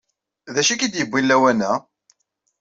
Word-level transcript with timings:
D 0.53 0.55
acu 0.61 0.71
ay 0.71 0.77
k-id-yewwin 0.79 1.27
lawan-a? 1.27 1.71